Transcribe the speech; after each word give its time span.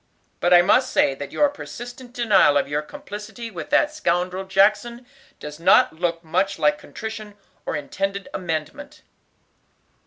But 0.39 0.51
I 0.51 0.63
must 0.63 0.91
say 0.91 1.13
that 1.13 1.31
your 1.31 1.47
persistent 1.49 2.11
denial 2.11 2.57
of 2.57 2.67
your 2.67 2.81
complicity 2.81 3.51
with 3.51 3.69
that 3.69 3.93
scoundrel 3.93 4.45
Jackson 4.45 5.05
does 5.39 5.59
not 5.59 5.93
look 5.93 6.23
much 6.23 6.57
like 6.57 6.79
contrition, 6.79 7.35
or 7.67 7.75
intended 7.75 8.27
amendment." 8.33 9.03